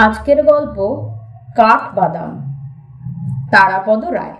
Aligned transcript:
আজকের 0.00 0.42
গল্প 0.42 0.76
কাঠ 1.56 1.94
বাদাম, 1.94 2.52
তারাপদ 3.50 4.04
রায়। 4.04 4.32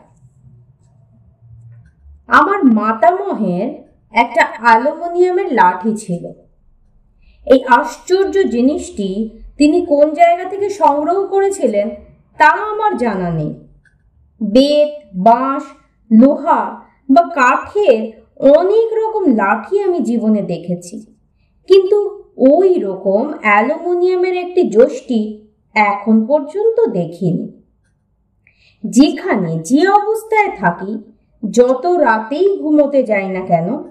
আমার 2.28 2.64
মাতামহের 2.64 3.82
একটা 4.12 4.46
অ্যালুমিনিয়ামের 4.60 5.52
লাঠি 5.52 5.96
ছিল। 5.96 6.32
এই 7.46 7.64
আশ্চর্য 7.64 8.42
জিনিসটি 8.42 9.30
তিনি 9.56 9.86
কোন 9.86 10.14
জায়গা 10.14 10.44
থেকে 10.44 10.70
সংগ্রহ 10.70 11.26
করেছিলেন 11.26 11.90
তা 12.38 12.48
আমার 12.48 12.96
জানা 12.96 13.30
নেই। 13.30 13.54
বেত, 14.42 15.16
বাঁশ, 15.16 15.62
লোহা 16.12 16.80
বা 17.10 17.22
কাঠের 17.22 18.12
অনেক 18.58 18.92
রকম 18.92 19.24
লাঠি 19.36 19.82
আমি 19.82 20.00
জীবনে 20.00 20.42
দেখেছি। 20.42 21.06
কিন্তু 21.68 22.24
ওই 22.36 22.74
রকম 22.74 23.32
অ্যালুমিনিয়ামের 23.40 24.36
একটি 24.36 24.70
যষ্টি 24.70 25.39
এখন 25.74 26.26
পর্যন্ত 26.26 26.84
দেখিনি। 26.90 27.52
যেখানে 28.84 29.58
যে 29.58 29.88
অবস্থায় 29.88 30.56
থাকি, 30.56 31.02
যত 31.50 31.86
রাতেই 31.86 32.58
ঘুমোতে 32.58 33.02
যাই 33.02 33.28
না 33.28 33.40
কেন, 33.40 33.82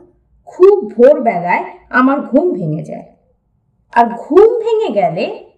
খুব 0.46 0.92
ভোরবেলায় 0.98 1.64
আমার 1.90 2.22
ঘুম 2.22 2.54
ভেঙে 2.54 2.84
যায়। 2.84 3.06
আর 3.94 4.06
ঘুম 4.20 4.60
ভেঙে 4.60 4.94
গেলে 4.94 5.50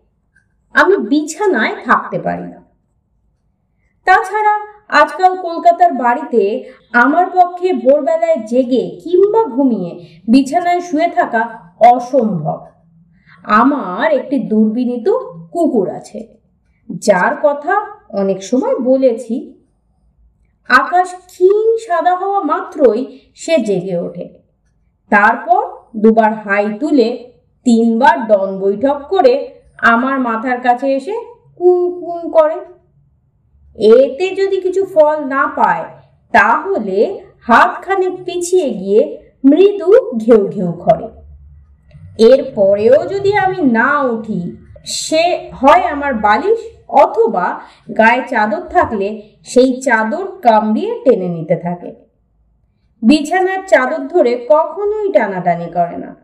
আমি 0.74 0.98
বিছানায় 0.98 1.76
থাকতে 1.86 2.20
পারি 2.20 2.44
না। 2.44 2.62
তাছাড়া 4.06 4.72
আজকাল 4.88 5.38
কলকাতার 5.38 5.94
বাড়িতে 5.94 6.64
আমার 6.94 7.26
পক্ষে 7.28 7.74
ভোরবেলায় 7.74 8.38
জেগে 8.48 9.00
কিংবা 9.04 9.44
ঘুমিয়ে 9.44 10.22
বিছানায় 10.28 10.82
শুয়ে 10.82 11.08
থাকা 11.08 11.60
অসম্ভব। 11.80 12.66
আমার 13.44 14.12
একটি 14.12 14.40
দুর্বিনীত 14.40 15.10
কুকুর 15.52 15.90
আছে। 15.90 16.28
যার 16.90 17.36
কথা 17.44 17.86
অনেক 18.10 18.44
সময় 18.44 18.80
বলেছি। 18.80 19.54
আকাশ 20.70 21.16
ক্ষীণ 21.26 21.78
সাদা 21.78 22.16
হওয়া 22.16 22.40
মাত্রই 22.42 23.20
সে 23.36 23.58
জেগে 23.58 23.98
ওঠে। 23.98 24.30
তারপর 25.10 25.62
দুবার 25.98 26.34
হাই 26.34 26.74
তুলে 26.80 27.34
তিনবার 27.64 28.28
দন 28.28 28.60
বৈঠক 28.60 29.02
করে 29.10 29.50
আমার 29.78 30.20
মাথার 30.20 30.62
কাছে 30.62 30.96
এসে 30.96 31.16
কুঁ 31.56 32.00
কুঁ 32.00 32.30
করে। 32.30 32.58
এতে 33.76 34.36
যদি 34.36 34.62
কিছু 34.62 34.86
ফল 34.86 35.24
না 35.26 35.48
পায়, 35.56 35.86
তাহলে 36.32 37.22
হাত 37.42 37.86
পিছিয়ে 38.26 38.70
গিয়ে 38.70 39.32
মৃদু 39.46 39.92
ঘেউ 40.26 40.48
ঘেউ 40.48 40.72
করে। 40.72 41.08
এরপরেও 42.18 43.06
যদি 43.06 43.38
আমি 43.38 43.62
না 43.62 44.02
উঠি 44.02 44.56
সে 44.86 45.50
হয় 45.54 45.82
আমার 45.82 46.14
বালিশ 46.14 46.60
অথবা 46.90 47.62
গায়ে 47.98 48.24
চাদর 48.28 48.62
থাকলে 48.70 49.22
সেই 49.44 49.82
চাদর 49.82 50.42
কামড়িয়ে 50.42 51.00
টেনে 51.06 51.28
নিতে 51.28 51.56
থাকে। 51.56 51.96
বিছানার 53.02 53.68
চাদর 53.68 54.08
ধরে 54.08 54.46
কখনোই 54.50 55.12
টানাটানি 55.12 55.66
করে 55.74 55.98
না। 55.98 56.16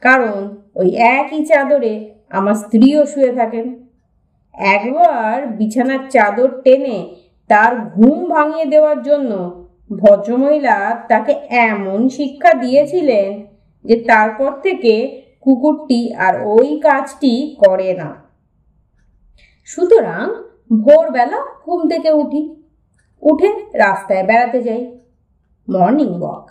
কারণ 0.00 0.58
ওই 0.74 0.88
একই 0.96 1.44
চাদরে 1.44 2.10
আমার 2.30 2.54
স্ত্রীও 2.54 3.06
শুয়ে 3.06 3.32
থাকেন। 3.32 3.86
একবার 4.54 5.46
বিছানার 5.46 5.98
চাদর 6.10 6.62
টেনে 6.64 7.16
তার 7.46 7.76
ঘুম 7.76 8.30
ভাঙিয়ে 8.30 8.64
দেওয়ার 8.64 9.02
জন্য 9.02 9.62
ভদ্রমহিলা 9.98 11.06
তাকে 11.08 11.32
এমন 11.50 12.08
শিক্ষা 12.08 12.54
দিয়েছিলেন 12.54 13.46
যে 13.84 13.96
তারপর 13.96 14.52
থেকে 14.62 15.22
কুকুরটি 15.46 16.14
আর 16.14 16.46
ওই 16.46 16.80
কাজটি 16.80 17.56
করে 17.58 17.94
না। 17.94 18.14
সুতরাং 19.64 20.34
ভোরবেলা 20.82 21.40
ঘুম 21.64 21.88
থেকে 21.88 22.10
উঠি। 22.12 22.56
উঠে 23.22 23.50
রাস্তায় 23.74 24.24
বেড়াতে 24.26 24.62
যাই। 24.62 25.00
Morning 25.68 26.20
walk. 26.20 26.50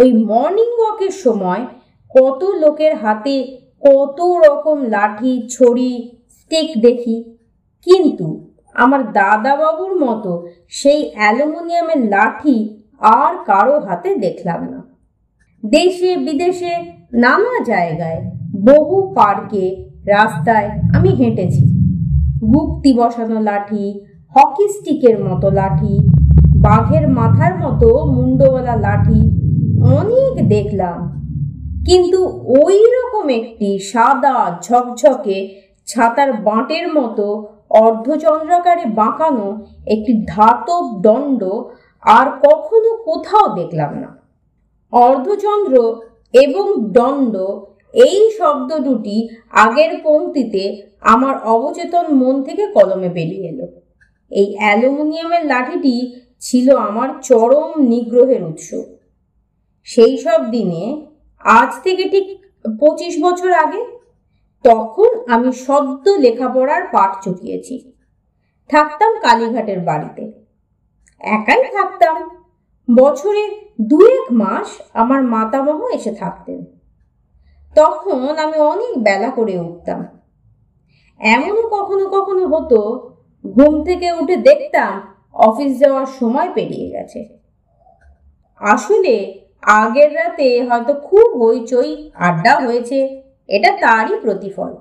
ওই 0.00 0.12
মর্নিং 0.12 0.80
ওয়াকের 0.80 1.10
সময় 1.10 1.66
কত 2.16 2.44
লোকের 2.44 2.96
হাতে 2.96 3.58
কত 3.80 4.20
রকম 4.20 4.82
লাঠি 4.82 5.48
ছড়ি 5.48 6.20
স্টিক 6.28 6.82
দেখি। 6.82 7.36
কিন্তু 7.82 8.54
আমার 8.74 9.12
দাদাবাবুর 9.12 10.00
মতো 10.06 10.46
সেই 10.68 11.10
অ্যালুমিনিয়ামের 11.14 12.10
লাঠি 12.10 12.84
আর 13.00 13.44
কারও 13.44 13.80
হাতে 13.80 14.14
দেখলাম 14.14 14.70
না। 14.70 14.96
দেশে 15.66 16.16
বিদেশে 16.16 16.97
নানা 17.12 17.64
জায়গায় 17.64 18.20
বহু 18.64 19.12
পার্কে 19.14 19.84
রাস্তায় 20.06 20.68
আমি 20.96 21.08
হেঁটেছি। 21.08 21.64
গুপ্তি 22.52 22.92
বসানো 22.92 23.40
লাঠি, 23.40 24.00
হকি 24.34 24.68
স্টিকের 24.68 25.24
মতো 25.24 25.50
লাঠি, 25.50 25.98
বাঘের 26.56 27.08
মাথার 27.08 27.54
মতো 27.58 28.06
মুন্ডওয়ালা 28.06 28.76
লাঠি 28.76 29.20
অনেক 29.98 30.48
দেখলাম। 30.48 30.98
কিন্তু 31.84 32.44
ওই 32.46 32.84
রকম 32.96 33.28
একটি 33.28 33.78
সাদা 33.78 34.58
ঝকঝকে 34.62 35.58
ছাতার 35.86 36.32
বাঁটের 36.32 36.92
মতো 36.92 37.26
অর্ধচন্দ্রাকারে 37.70 38.84
বাঁকানো 38.86 39.64
একটি 39.86 40.24
ধাতব 40.26 41.00
দণ্ড 41.00 41.42
আর 42.02 42.26
কখনো 42.46 42.96
কোথাও 43.04 43.54
দেখলাম 43.54 43.94
না। 43.94 44.10
অর্ধচন্দ্র 44.92 46.02
এবং 46.32 46.92
দণ্ড, 46.92 47.36
এই 47.94 48.30
শব্দ 48.38 48.78
দুটি 48.78 49.28
আগের 49.50 50.00
পংক্তিতে 50.04 50.82
আমার 51.00 51.42
অবচেতন 51.42 52.14
মন 52.14 52.42
থেকে 52.42 52.66
কলমে 52.66 53.08
বেরিয়ে 53.08 53.48
এলো। 53.48 53.66
এই 54.30 54.56
অ্যালুমিনিয়ামের 54.56 55.46
লাঠিটি 55.46 56.14
ছিল 56.40 56.76
আমার 56.76 57.08
চরম 57.22 57.80
নিগ্রহের 57.80 58.42
উৎস। 58.44 58.74
সেই 59.84 60.18
সব 60.18 60.50
দিনে, 60.50 61.06
আজ 61.40 61.82
থেকে 61.84 62.08
ঠিক 62.08 62.44
পঁচিশ 62.80 63.22
বছর 63.22 63.52
আগে, 63.52 63.84
তখন 64.64 65.24
আমি 65.28 65.52
সদ্য 65.52 66.10
লেখাপড়ার 66.10 66.82
পাঠ 66.92 67.24
চুকিয়েছি। 67.24 67.92
থাকতাম 68.68 69.20
কালীঘাটের 69.20 69.80
বাড়িতে। 69.80 70.32
একাই 71.20 71.64
থাকতাম। 71.64 72.37
বছরে 72.96 73.70
দু 73.80 74.06
এক 74.06 74.32
মাস 74.32 74.82
আমার 74.94 75.22
মাতামহ 75.22 75.88
এসে 75.88 76.12
থাকতেন। 76.12 76.64
তখন 77.74 78.36
আমি 78.38 78.58
অনেক 78.58 79.02
বেলা 79.02 79.30
করে 79.30 79.58
উঠতাম। 79.58 80.06
এমনও 81.20 81.62
কখনো 81.62 82.08
কখনো 82.08 82.46
হতো, 82.46 83.10
ঘুম 83.46 83.84
থেকে 83.84 84.12
উঠে 84.12 84.36
দেখতাম 84.36 85.14
অফিস 85.34 85.78
যাওয়ার 85.78 86.06
সময় 86.20 86.50
পেরিয়ে 86.54 86.90
গেছে। 86.90 87.38
আসলে 88.56 89.40
আগের 89.62 90.14
রাতে 90.14 90.62
হয়তো 90.62 90.94
খুব 90.94 91.42
হইচই 91.42 92.10
আড্ডা 92.14 92.60
হয়েছে, 92.60 93.22
এটা 93.48 93.70
তারই 93.72 94.20
প্রতিফল। 94.20 94.74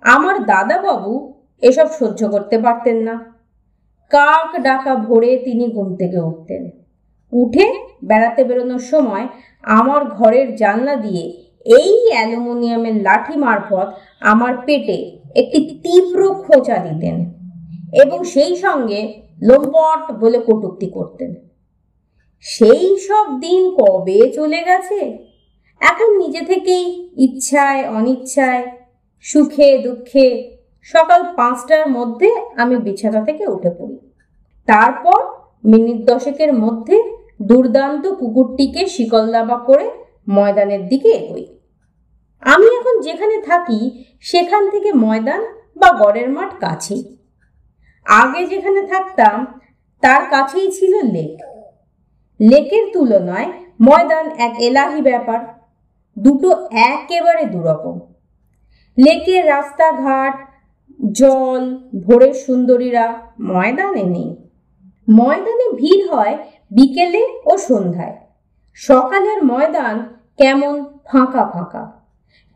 আমার 0.00 0.44
দাদাবাবু 0.44 1.32
এসব 1.62 1.86
সহ্য 1.86 2.28
করতে 2.28 2.58
পারতেন 2.58 2.96
না। 2.96 3.34
কাক 4.10 4.60
ডাকা 4.60 4.94
ভোরে 4.94 5.36
তিনি 5.36 5.70
ঘুম 5.70 5.96
থেকে 5.96 6.18
উঠতেন। 6.18 6.83
উঠে 7.34 7.66
বেড়াতে 8.04 8.44
বেরোনোর 8.44 8.80
সময় 8.80 9.26
আমার 9.64 10.04
ঘরের 10.04 10.56
জানলা 10.56 10.96
দিয়ে 10.96 11.24
এই 11.66 12.08
অ্যালুমিনিয়ামের 12.10 13.02
লাঠি 13.02 13.36
মারফত 13.36 13.88
আমার 14.20 14.54
পেটে 14.56 14.98
একটি 15.36 15.58
তীব্র 15.82 16.20
খোঁচা 16.34 16.76
দিতেন 16.78 17.16
এবং 17.92 18.24
সেই 18.24 18.56
সঙ্গে 18.56 19.00
লোম্পট 19.42 20.12
বলে 20.20 20.38
কটুক্তি 20.38 20.86
করতেন। 20.86 21.30
সেই 22.44 22.98
সব 22.98 23.26
দিন 23.40 23.74
কবে 23.76 24.30
চলে 24.32 24.60
গেছে? 24.64 25.00
এখন 25.80 26.08
নিজে 26.18 26.40
থেকেই 26.40 26.84
ইচ্ছায়, 27.16 27.88
অনিচ্ছায়, 27.88 28.62
সুখে, 29.24 29.78
দুঃখে 29.78 30.26
সকাল 30.82 31.20
পাঁচটার 31.36 31.84
মধ্যে 31.88 32.28
আমি 32.56 32.76
বিছানা 32.76 33.20
থেকে 33.24 33.46
উঠে 33.46 33.70
পড়ি। 33.70 33.96
তারপর 34.68 35.20
মিনিট 35.64 35.98
দশেকের 36.04 36.52
মধ্যে 36.54 36.96
দুর্দান্ত 37.40 38.06
কুকুরটিকে 38.06 38.86
শিকল 38.86 39.32
দাবা 39.32 39.58
করে 39.58 39.90
ময়দানের 40.28 40.88
দিকে 40.88 41.08
এগোই। 41.08 41.46
আমি 42.42 42.66
এখন 42.66 43.00
যেখানে 43.00 43.42
থাকি, 43.42 43.80
সেখান 44.20 44.70
থেকে 44.70 44.92
ময়দান 44.92 45.42
বা 45.76 45.88
গড়ের 45.92 46.28
মাঠ 46.30 46.50
কাছেই। 46.60 47.02
আগে 48.06 48.46
যেখানে 48.46 48.86
থাকতাম, 48.86 49.60
তার 50.02 50.22
কাছেই 50.30 50.70
ছিল 50.70 50.92
লেক। 51.02 51.34
লেকের 52.40 52.84
তুলনায় 52.92 53.52
ময়দান 53.80 54.26
এক 54.38 54.54
এলাহি 54.60 55.02
ব্যাপার, 55.02 55.40
দুটো 56.16 56.68
একেবারে 56.70 57.44
দুরকম। 57.46 58.00
লেকের 58.98 59.46
রাস্তাঘাট, 59.46 60.34
জল, 61.12 61.62
ভোরের 62.00 62.34
সুন্দরীরা 62.34 63.06
ময়দানে 63.40 64.02
নেই। 64.02 64.30
ময়দানে 65.08 65.66
ভিড় 65.76 66.04
হয় 66.12 66.36
বিকেলে 66.70 67.40
ও 67.44 67.58
সন্ধ্যায়। 67.58 68.16
সকালের 68.74 69.44
ময়দান 69.44 70.14
কেমন 70.36 70.84
ফাঁকা 71.04 71.50
ফাঁকা। 71.52 71.92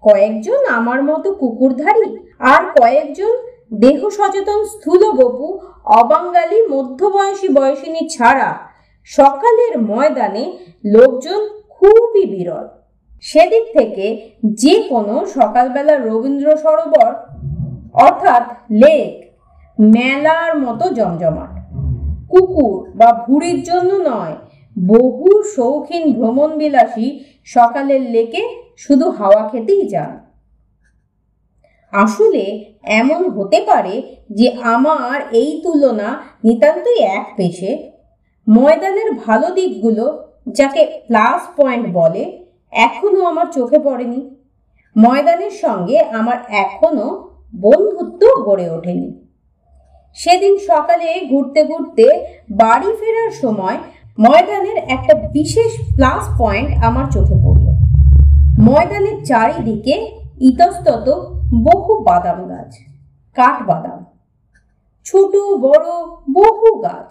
কয়েকজন 0.00 0.66
আমার 0.66 1.02
মতো 1.04 1.34
কুকুরধারী 1.34 2.16
আর 2.38 2.80
কয়েকজন 2.80 3.36
দেহ 3.74 4.08
সচেতন 4.08 4.64
স্থূল 4.64 5.12
বপু 5.12 5.58
অবাঙ্গালি 5.84 6.68
মধ্যবয়সী 6.68 7.48
বয়সিনী 7.48 8.08
ছাড়া 8.08 8.58
সকালের 9.04 9.78
ময়দানে 9.78 10.58
লোকজন 10.84 11.48
খুবই 11.68 12.24
বিরল। 12.24 12.68
সেদিক 13.20 13.64
থেকে 13.78 14.30
যে 14.44 14.82
কোনো 14.82 15.26
সকালবেলা 15.26 15.98
রবীন্দ্র 15.98 16.56
সরোবর, 16.56 17.12
অর্থাৎ 17.92 18.42
লেক, 18.70 19.32
মেলার 19.80 20.58
মতো 20.58 20.90
জমজমাট। 20.90 21.57
কুকুর 22.30 22.96
বা 22.96 23.08
ভুড়ির 23.12 23.62
জন্য 23.62 23.90
নয়, 24.10 24.36
বহু 24.76 25.42
শৌখিন 25.56 26.04
ভ্রমণবিলাসী 26.12 27.06
সকালের 27.44 28.02
লেকে 28.10 28.42
শুধু 28.76 29.10
হাওয়া 29.10 29.48
খেতেই 29.48 29.88
যান। 29.88 30.12
আসলে 31.92 32.44
এমন 32.82 33.30
হতে 33.30 33.58
পারে 33.66 33.94
যে 34.30 34.48
আমার 34.62 35.20
এই 35.32 35.60
তুলনা 35.64 36.08
নিতান্তই 36.44 36.98
এক 37.18 37.26
পেশে। 37.36 37.70
ময়দানের 38.46 39.10
ভালো 39.26 39.50
দিকগুলো 39.50 40.04
যাকে 40.48 41.02
প্লাস 41.06 41.40
পয়েন্ট 41.56 41.86
বলে, 41.92 42.22
এখনও 42.72 43.20
আমার 43.26 43.46
চোখে 43.52 43.78
পড়েনি। 43.78 44.20
ময়দানের 44.96 45.50
সঙ্গে 45.50 45.98
আমার 45.98 46.38
এখনও 46.64 47.08
বন্ধুত্ব 47.54 48.22
গড়ে 48.46 48.70
ওঠেনি। 48.70 49.27
সেদিন 50.16 50.54
সকালে 50.58 51.08
ঘুরতে 51.30 51.60
ঘুরতে 51.64 52.06
বাড়ি 52.50 52.90
ফেরার 53.00 53.32
সময় 53.42 53.78
ময়দানের 54.18 54.78
একটা 54.88 55.14
বিশেষ 55.32 55.72
প্লাস 55.96 56.22
পয়েন্ট 56.38 56.70
আমার 56.84 57.06
চোখে 57.12 57.36
পড়ল। 57.44 57.66
ময়দানের 58.60 59.24
চারিদিকে 59.24 59.94
ইতস্তত 60.40 61.06
বহু 61.64 61.92
বাদাম 62.02 62.40
গাছ, 62.48 62.72
কাঠ 63.36 63.56
বাদাম, 63.66 64.00
ছোট, 65.06 65.32
বড় 65.60 65.86
বহু 66.32 66.68
গাছ। 66.82 67.10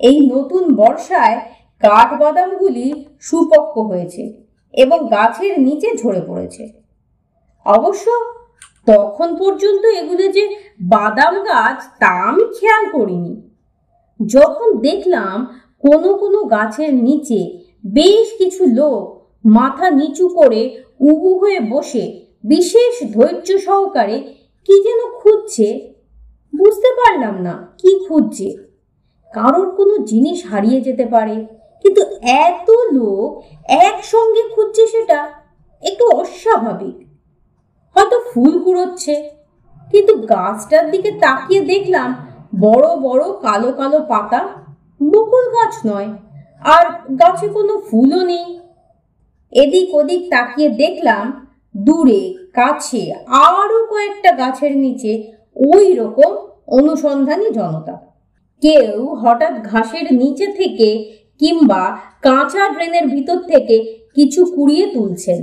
এই 0.00 0.16
নতুন 0.28 0.74
বর্ষায় 0.74 1.36
কাঠ 1.82 2.08
বাদামগুলি 2.20 2.86
সুপক্ক 3.20 3.74
হয়েছে 3.78 4.22
এবং 4.74 4.98
গাছের 5.08 5.60
নিচে 5.60 5.88
ঝরে 5.96 6.20
পড়েছে। 6.20 6.64
অবশ্য 7.66 8.06
তখন 8.90 9.28
পর্যন্ত 9.40 9.82
এগুলো 10.00 10.24
যে 10.36 10.44
বাদাম 10.92 11.34
গাছ, 11.48 11.78
তা 12.00 12.10
আমি 12.30 12.44
খেয়াল 12.56 12.84
করিনি। 12.96 13.34
যখন 14.20 14.68
দেখলাম 14.86 15.36
কোনো 15.84 16.10
কোনো 16.22 16.38
গাছের 16.54 16.90
নিচে 17.06 17.40
বেশ 17.98 18.26
কিছু 18.40 18.62
লোক 18.78 19.02
মাথা 19.56 19.86
নিচু 20.00 20.24
করে 20.38 20.62
উবু 21.10 21.30
হয়ে 21.40 21.60
বসে 21.72 22.04
বিশেষ 22.44 22.94
ধৈর্য 23.14 23.48
সহকারে 23.66 24.16
কি 24.68 24.74
যেন 24.86 25.00
খুঁজছে, 25.20 25.68
বুঝতে 26.52 26.90
পারলাম 27.00 27.34
না 27.46 27.54
কি 27.80 27.90
খুঁজছে। 28.06 28.48
কারোর 29.34 29.68
কোনো 29.78 29.94
জিনিস 30.10 30.38
হারিয়ে 30.50 30.80
যেতে 30.86 31.04
পারে, 31.14 31.36
কিন্তু 31.82 32.02
এত 32.44 32.68
লোক 32.96 33.28
একসঙ্গে 33.86 34.42
খুঁজছে 34.54 34.84
সেটা 34.86 35.18
একটু 35.82 36.04
অস্বাভাবিক। 36.20 36.96
হয়তো 38.00 38.18
ফুল 38.30 38.52
কুড়োচ্ছে। 38.64 39.14
কিন্তু 39.92 40.12
গাছটার 40.32 40.84
দিকে 40.92 41.10
তাকিয়ে 41.24 41.60
দেখলাম 41.72 42.08
বড় 42.64 42.86
বড় 43.06 43.24
কালো 43.44 43.70
কালো 43.80 43.98
পাতা 44.12 44.40
বকুল 45.00 45.44
গাছ 45.56 45.74
নয়, 45.88 46.08
আর 46.74 46.84
গাছে 47.20 47.46
কোনো 47.56 47.74
ফুলও 47.88 48.20
নেই। 48.30 48.46
এদিক 49.52 49.88
ওদিক 49.98 50.22
তাকিয়ে 50.34 50.68
দেখলাম 50.82 51.24
দূরে, 51.74 52.22
কাছে 52.58 53.02
আরও 53.50 53.78
কয়েকটা 53.90 54.30
গাছের 54.40 54.72
নিচে 54.84 55.12
ওই 55.70 55.86
রকম 56.00 56.30
অনুসন্ধানী 56.78 57.48
জনতা। 57.58 57.94
কেউ 58.62 58.96
হঠাৎ 59.22 59.54
ঘাসের 59.70 60.06
নিচে 60.20 60.46
থেকে 60.58 60.88
কিংবা 61.40 61.82
কাঁচা 62.26 62.64
ড্রেনের 62.74 63.06
ভিতর 63.14 63.38
থেকে 63.52 63.76
কিছু 64.16 64.40
কুড়িয়ে 64.54 64.86
তুলছেন। 64.94 65.38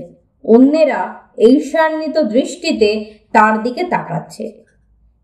অন্যেরা 0.45 1.01
ঈর্ষান্বিত 1.37 2.17
দৃষ্টিতে 2.17 3.05
তার 3.31 3.63
দিকে 3.63 3.83
তাকাচ্ছে। 3.83 4.63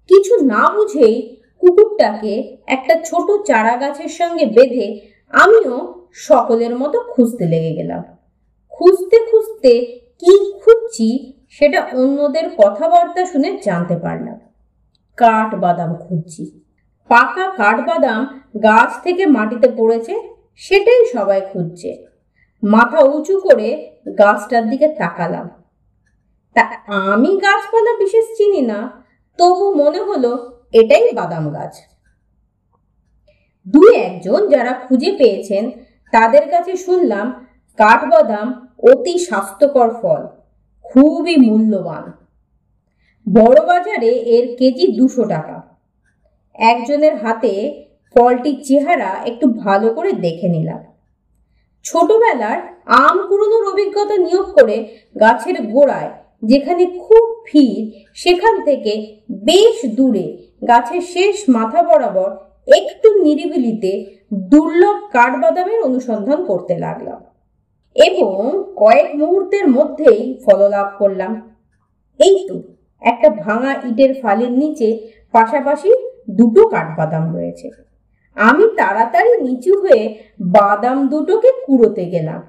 কিছু 0.08 0.46
না 0.46 0.74
বুঝেই 0.74 1.36
কুকুরটাকে 1.60 2.58
একটা 2.68 2.96
ছোট 3.06 3.46
চারা 3.46 3.78
গাছের 3.78 4.08
সঙ্গে 4.08 4.46
বেঁধে 4.46 5.00
আমিও 5.30 6.08
সকলের 6.14 6.78
মতো 6.78 7.00
খুঁজতে 7.00 7.46
লেগে 7.46 7.74
গেলাম। 7.74 8.04
খুঁজতে 8.70 9.20
খুঁজতে 9.20 10.02
কি 10.20 10.60
খুঁজছি 10.60 11.34
সেটা 11.50 11.88
অন্যদের 11.94 12.50
কথাবার্তা 12.58 13.26
শুনে 13.26 13.58
জানতে 13.64 13.96
পারলাম। 13.96 14.40
কাঠ 15.18 15.56
বাদাম 15.56 15.96
খুঁজছি। 15.96 16.60
পাকা 17.08 17.52
কাঠবাদাম 17.52 18.40
গাছ 18.64 19.04
থেকে 19.04 19.26
মাটিতে 19.26 19.68
পড়েছে, 19.78 20.30
সেটাই 20.56 21.06
সবাই 21.14 21.42
খুঁজছে। 21.54 22.06
মাথা 22.64 23.00
উঁচু 23.00 23.40
করে 23.40 23.92
গাছটার 24.18 24.70
দিকে 24.70 24.88
তাকালাম। 24.88 25.63
তা 26.56 26.64
আমি 26.88 27.32
গাছপালা 27.36 27.94
বিশেষ 28.00 28.26
চিনি 28.38 28.62
না, 28.62 28.80
তবু 29.38 29.66
মনে 29.76 30.00
হলো 30.00 30.32
এটাই 30.74 31.14
বাদাম 31.14 31.46
গাছ। 31.52 31.74
দুই 33.66 33.96
একজন 33.96 34.50
যারা 34.50 34.74
খুঁজে 34.74 35.12
পেয়েছেন, 35.18 35.64
তাদের 36.12 36.50
কাছে 36.50 36.78
শুনলাম 36.78 37.46
কাঠবাদাম 37.80 38.48
অতি 38.92 39.20
স্বাস্থ্যকর 39.20 39.90
ফল, 40.02 40.22
খুবই 40.86 41.36
মূল্যবান। 41.38 42.12
বড় 43.28 43.60
বাজারে 43.66 44.12
এর 44.36 44.46
কেজি 44.58 44.86
দুশো 44.88 45.24
টাকা। 45.24 45.58
একজনের 46.56 47.16
হাতে 47.16 47.54
ফলটির 48.16 48.58
চেহারা 48.64 49.10
একটু 49.26 49.46
ভালো 49.54 49.88
করে 49.94 50.12
দেখে 50.12 50.48
নিলাম। 50.48 50.82
ছোটবেলার 51.86 52.60
আম 52.86 53.18
কুড়োনোর 53.28 53.64
অভিজ্ঞতা 53.74 54.16
নিয়োগ 54.18 54.48
করে 54.54 54.76
গাছের 55.20 55.58
গোড়ায় 55.68 56.12
যেখানে 56.44 56.86
খুব 56.86 57.44
ভিড়, 57.46 57.92
সেখান 58.14 58.66
থেকে 58.66 59.16
বেশ 59.32 59.86
দূরে, 59.96 60.38
গাছের 60.68 61.02
শেষ 61.02 61.50
মাথা 61.50 61.84
বরাবর 61.84 62.32
একটু 62.68 63.24
নিরিবিলিতে 63.24 63.92
দুর্লভ 64.34 64.98
কাঠবাদামের 65.12 65.82
অনুসন্ধান 65.82 66.44
করতে 66.46 66.80
লাগলাম 66.80 67.24
এবং 67.96 68.64
কয়েক 68.76 69.16
মুহূর্তের 69.16 69.68
মধ্যেই 69.68 70.40
ফললাভ 70.46 70.88
করলাম। 71.00 71.52
এই 72.20 72.48
তো, 72.50 72.62
একটা 73.02 73.30
ভাঙা 73.30 73.74
ইটের 73.84 74.22
ফালের 74.22 74.52
নিচে 74.52 75.08
পাশাপাশি 75.32 75.94
দুটো 76.30 76.68
কাঠবাদাম 76.68 77.36
রয়েছে। 77.36 77.70
আমি 78.36 78.64
তাড়াতাড়ি 78.78 79.42
নিচু 79.42 79.80
হয়ে 79.80 80.18
বাদাম 80.42 81.08
দুটোকে 81.08 81.52
কুড়োতে 81.66 82.06
গেলাম। 82.06 82.42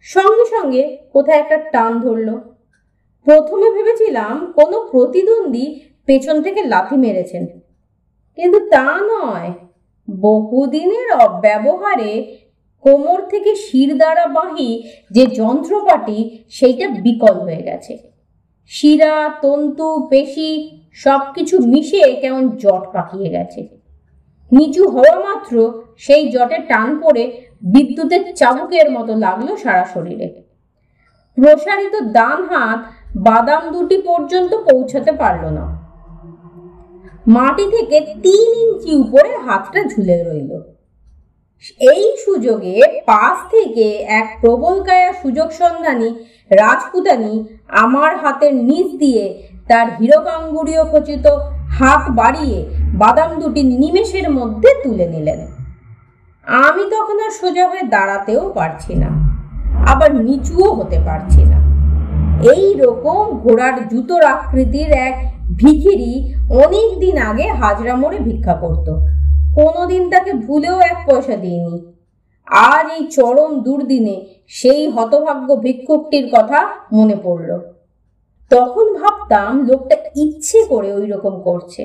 সঙ্গে 0.00 0.44
সঙ্গে 0.44 0.98
কোথায় 1.12 1.40
একটা 1.40 1.56
টান 1.56 2.00
ধরলো। 2.00 2.53
প্রথমে 3.24 3.70
ভেবেছিলাম 3.70 4.52
কোনো 4.52 4.88
প্রতিদ্বন্দ্বী 4.90 5.80
পেছন 6.06 6.42
থেকে 6.42 6.62
লাথি 6.62 6.96
মেরেছেন। 6.96 7.46
কিন্তু 8.36 8.58
তা 8.68 9.00
নয়, 9.00 9.52
বহুদিনের 10.20 11.12
অব্যবহারে 11.12 12.36
কোমর 12.80 13.22
থেকে 13.28 13.54
শির 13.54 13.96
দ্বারা 13.96 14.26
বাহি 14.26 14.82
যে 15.10 15.26
যন্ত্রপাতি, 15.26 16.44
সেইটা 16.50 16.88
বিকল 16.88 17.40
হয়ে 17.40 17.62
গেছে। 17.62 17.98
শিরা, 18.66 19.30
তন্তু, 19.42 20.06
পেশি 20.10 20.80
সব 20.94 21.20
কিছু 21.34 21.58
মিশে 21.58 22.12
কেমন 22.12 22.48
জট 22.48 22.92
পাকিয়ে 22.92 23.30
গেছে। 23.30 23.68
নিচু 24.52 24.88
হওয়া 24.88 25.18
মাত্র 25.18 25.82
সেই 25.98 26.30
জটে 26.30 26.58
টান 26.58 27.00
পড়ে 27.00 27.40
বিদ্যুতের 27.62 28.34
চাবুকের 28.34 28.90
মতো 28.90 29.14
লাগল 29.16 29.56
সারা 29.56 29.84
শরীরে। 29.84 30.42
প্রসারিত 31.34 32.00
ডান 32.12 32.44
হাত 32.44 32.93
বাদাম 33.14 33.72
দুটি 33.72 33.96
পর্যন্ত 34.02 34.54
পৌঁছাতে 34.54 35.12
পারল 35.12 35.44
না। 35.48 35.78
মাটি 37.26 37.64
থেকে 37.70 38.00
তিন 38.22 38.54
ইঞ্চি 38.54 38.96
উপরে 38.96 39.36
হাতটা 39.46 39.84
ঝুলে 39.88 40.24
রইল। 40.24 40.60
এই 41.80 42.16
সুযোগে 42.24 43.02
পাশ 43.06 43.50
থেকে 43.50 43.98
এক 44.00 44.38
প্রবলকায়া 44.40 45.12
সুযোগ 45.12 45.50
সন্ধানী 45.50 46.14
রাজপুতানি 46.50 47.44
আমার 47.68 48.16
হাতের 48.16 48.54
নিচ 48.54 48.86
দিয়ে 48.98 49.50
তার 49.68 49.90
হিরকাঙ্গুরীয় 49.98 50.84
খচিত 50.84 51.26
হাত 51.68 52.10
বাড়িয়ে 52.10 52.66
বাদাম 52.94 53.40
দুটি 53.40 53.62
নিমেষের 53.62 54.30
মধ্যে 54.30 54.74
তুলে 54.84 55.06
নিলেন। 55.06 55.46
আমি 56.46 56.82
তখন 56.90 57.20
আর 57.20 57.30
সোজা 57.30 57.68
হয়ে 57.68 57.82
দাঁড়াতেও 57.82 58.50
পারছি 58.50 58.94
না। 58.94 59.10
আবার 59.92 60.14
নিচুও 60.14 60.72
হতে 60.74 60.98
পারছি 61.06 61.44
না। 61.44 61.63
এই 62.52 62.74
রকম 62.74 63.24
ঘোড়ার 63.38 63.88
জুতোর 63.88 64.22
আকৃতির 64.22 64.90
এক 64.92 65.16
ভিখিরি 65.56 66.12
অনেক 66.50 66.88
দিন 66.98 67.18
আগে 67.18 67.46
হাজরা 67.52 67.94
মোড়ে 67.96 68.18
ভিক্ষা 68.18 68.54
করত। 68.54 68.88
কোনোদিন 69.54 70.10
তাকে 70.10 70.32
ভুলেও 70.32 70.80
এক 70.80 70.98
পয়সা 71.06 71.36
দিইনি। 71.36 71.76
আজ 72.48 72.86
এই 72.90 73.02
চরম 73.10 73.60
দুর্দিনে 73.60 74.16
সেই 74.48 74.88
হতভাগ্য 74.88 75.48
ভিক্ষুকটির 75.56 76.26
কথা 76.32 76.58
মনে 76.92 77.16
পড়ল। 77.16 77.50
তখন 78.50 78.86
ভাবতাম 78.94 79.66
লোকটা 79.66 79.96
ইচ্ছে 80.14 80.64
করে 80.68 80.92
ওই 80.92 81.06
রকম 81.06 81.34
করছে। 81.42 81.82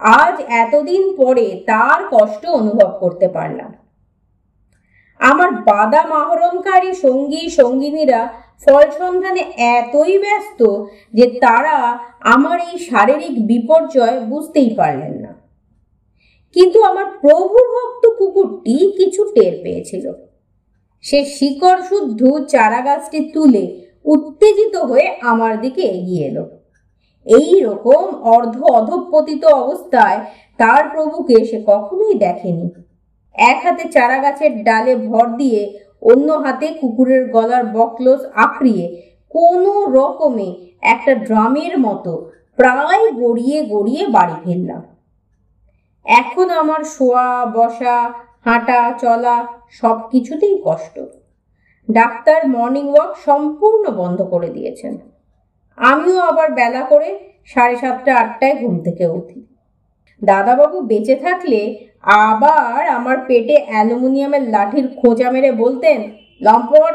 আজ 0.00 0.40
এতদিন 0.62 1.16
পরে 1.16 1.46
তার 1.66 1.98
কষ্ট 2.10 2.46
অনুভব 2.46 2.90
করতে 3.00 3.28
পারলাম। 3.28 3.70
আমার 5.22 5.50
বাদাম 5.50 6.12
আহরণকারী 6.12 6.94
সঙ্গী, 6.94 7.48
সঙ্গিনীরা 7.50 8.28
ফল 8.62 8.90
সন্ধানে 8.90 9.40
এতই 9.56 10.18
ব্যস্ত 10.18 10.60
যে 11.14 11.26
তারা 11.40 11.76
আমার 12.20 12.60
এই 12.60 12.78
শারীরিক 12.78 13.46
বিপর্যয় 13.46 14.20
বুঝতেই 14.20 14.70
পারলেন 14.76 15.14
না। 15.14 15.32
কিন্তু 16.56 16.78
আমার 16.82 17.06
প্রভু 17.20 17.58
ভক্ত 17.74 18.06
কুকুরটি 18.18 18.92
কিছু 18.96 19.24
টের 19.34 19.54
পেয়েছিল। 19.62 20.12
সে 21.04 21.24
শিকড় 21.24 21.82
শুদ্ধ 21.82 22.20
চারা 22.48 22.80
গাছটি 22.80 23.30
তুলে 23.34 23.88
উত্তেজিত 24.04 24.76
হয়ে 24.76 25.06
আমার 25.22 25.60
দিকে 25.60 25.82
এগিয়ে 25.82 26.26
এলো। 26.26 26.44
এই 27.26 27.60
রকম 27.60 28.14
অর্ধ 28.14 28.62
অধপতিত 28.62 29.44
অবস্থায় 29.44 30.18
তার 30.58 30.88
প্রভুকে 30.88 31.44
সে 31.44 31.62
কখনোই 31.66 32.14
দেখেনি। 32.14 32.66
এক 33.34 33.58
হাতে 33.64 33.88
চারা 33.88 34.18
গাছের 34.22 34.64
ডালে 34.64 34.96
ভর 34.96 35.26
দিয়ে, 35.36 35.80
অন্য 36.02 36.32
হাতে 36.32 36.66
কুকুরের 36.80 37.28
গলার 37.30 37.64
বকলোস 37.64 38.20
আঁকড়িয়ে, 38.34 39.12
কোনো 39.30 39.84
রকমে 39.84 40.54
একটা 40.82 41.14
ড্রামের 41.14 41.78
মতো 41.78 42.30
প্রায় 42.56 43.12
গড়িয়ে 43.12 43.66
গড়িয়ে 43.66 44.06
বাড়ি 44.06 44.34
ফিরলাম। 44.44 44.82
এখন 46.04 46.50
আমার 46.50 46.80
শোয়া, 46.84 47.46
বসা, 47.46 48.12
হাঁটা, 48.44 48.92
চলা 49.00 49.46
সব 49.70 49.96
কিছুতেই 50.10 50.62
কষ্ট। 50.64 51.00
ডাক্তার 51.90 52.48
মর্নিং 52.48 52.88
ওয়াক 52.88 53.16
সম্পূর্ণ 53.16 53.90
বন্ধ 53.90 54.22
করে 54.22 54.48
দিয়েছেন। 54.48 54.98
আমিও 55.76 56.18
আবার 56.20 56.52
বেলা 56.52 56.82
করে 56.82 57.18
সাড়ে 57.44 57.76
সাতটা 57.76 58.16
আটটায় 58.16 58.56
ঘুম 58.56 58.80
থেকে 58.80 59.06
উঠি। 59.06 59.46
দাদাবাবু 60.24 60.80
বেঁচে 60.80 61.16
থাকলে 61.16 61.60
আবার 62.22 62.82
আমার 62.88 63.16
পেটে 63.26 63.56
অ্যালুমিনিয়ামের 63.68 64.44
লাঠির 64.50 64.86
খোঁচা 64.96 65.28
মেরে 65.30 65.50
বলতেন 65.54 65.98
লম্পট 66.40 66.94